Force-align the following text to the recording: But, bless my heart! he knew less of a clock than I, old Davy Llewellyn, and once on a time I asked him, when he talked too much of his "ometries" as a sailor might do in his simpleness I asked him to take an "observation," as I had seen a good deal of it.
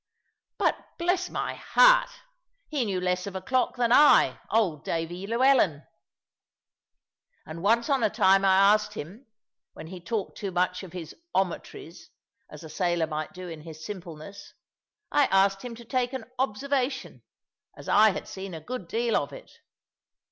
But, 0.57 0.97
bless 0.97 1.29
my 1.29 1.53
heart! 1.53 2.09
he 2.69 2.85
knew 2.85 2.99
less 2.99 3.27
of 3.27 3.35
a 3.35 3.41
clock 3.41 3.75
than 3.77 3.91
I, 3.91 4.39
old 4.49 4.83
Davy 4.83 5.27
Llewellyn, 5.27 5.83
and 7.45 7.61
once 7.61 7.87
on 7.87 8.01
a 8.01 8.09
time 8.09 8.43
I 8.43 8.73
asked 8.73 8.95
him, 8.95 9.27
when 9.73 9.85
he 9.85 9.99
talked 10.01 10.39
too 10.39 10.49
much 10.49 10.81
of 10.81 10.91
his 10.93 11.13
"ometries" 11.35 12.09
as 12.49 12.63
a 12.63 12.67
sailor 12.69 13.05
might 13.05 13.31
do 13.33 13.47
in 13.47 13.61
his 13.61 13.85
simpleness 13.85 14.55
I 15.11 15.25
asked 15.27 15.61
him 15.61 15.75
to 15.75 15.85
take 15.85 16.13
an 16.13 16.25
"observation," 16.39 17.21
as 17.77 17.87
I 17.87 18.09
had 18.09 18.27
seen 18.27 18.55
a 18.55 18.59
good 18.59 18.87
deal 18.87 19.15
of 19.15 19.31
it. 19.31 19.51